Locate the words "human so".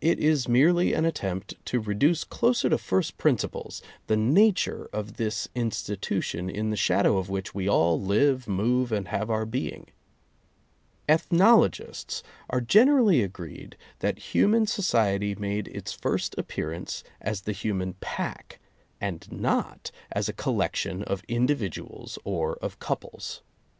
14.34-14.82